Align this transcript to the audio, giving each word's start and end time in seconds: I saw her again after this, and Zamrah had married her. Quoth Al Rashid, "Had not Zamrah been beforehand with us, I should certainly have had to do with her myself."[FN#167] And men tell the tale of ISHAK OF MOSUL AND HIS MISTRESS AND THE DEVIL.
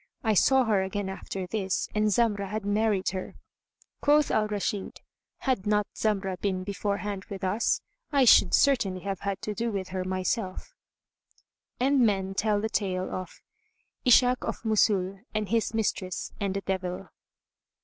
I 0.23 0.33
saw 0.33 0.63
her 0.63 0.81
again 0.81 1.09
after 1.09 1.45
this, 1.45 1.87
and 1.93 2.07
Zamrah 2.11 2.47
had 2.47 2.65
married 2.65 3.09
her. 3.09 3.35
Quoth 4.01 4.31
Al 4.31 4.47
Rashid, 4.47 4.99
"Had 5.41 5.67
not 5.67 5.85
Zamrah 5.95 6.37
been 6.37 6.63
beforehand 6.63 7.25
with 7.25 7.43
us, 7.43 7.81
I 8.11 8.25
should 8.25 8.55
certainly 8.55 9.01
have 9.01 9.19
had 9.19 9.43
to 9.43 9.53
do 9.53 9.71
with 9.71 9.89
her 9.89 10.03
myself."[FN#167] 10.03 10.73
And 11.81 11.99
men 12.03 12.33
tell 12.33 12.59
the 12.59 12.67
tale 12.69 13.11
of 13.11 13.43
ISHAK 14.03 14.43
OF 14.43 14.65
MOSUL 14.65 15.19
AND 15.35 15.49
HIS 15.49 15.71
MISTRESS 15.75 16.31
AND 16.39 16.55
THE 16.55 16.61
DEVIL. 16.61 17.09